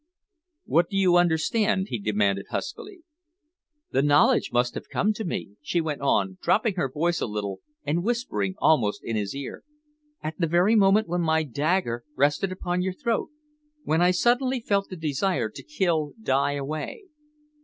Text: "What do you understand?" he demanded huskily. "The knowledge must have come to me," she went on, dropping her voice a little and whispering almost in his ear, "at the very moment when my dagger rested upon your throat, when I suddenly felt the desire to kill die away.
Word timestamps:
"What 0.65 0.89
do 0.89 0.97
you 0.97 1.15
understand?" 1.15 1.89
he 1.89 1.99
demanded 1.99 2.47
huskily. 2.49 3.03
"The 3.91 4.01
knowledge 4.01 4.49
must 4.51 4.73
have 4.73 4.89
come 4.89 5.13
to 5.13 5.23
me," 5.23 5.57
she 5.61 5.79
went 5.79 6.01
on, 6.01 6.39
dropping 6.41 6.73
her 6.73 6.89
voice 6.89 7.21
a 7.21 7.27
little 7.27 7.59
and 7.85 8.03
whispering 8.03 8.55
almost 8.57 9.03
in 9.03 9.15
his 9.15 9.35
ear, 9.35 9.63
"at 10.23 10.33
the 10.39 10.47
very 10.47 10.75
moment 10.75 11.07
when 11.07 11.21
my 11.21 11.43
dagger 11.43 12.03
rested 12.15 12.51
upon 12.51 12.81
your 12.81 12.93
throat, 12.93 13.29
when 13.83 14.01
I 14.01 14.09
suddenly 14.09 14.59
felt 14.59 14.89
the 14.89 14.95
desire 14.97 15.49
to 15.49 15.61
kill 15.63 16.13
die 16.19 16.53
away. 16.53 17.03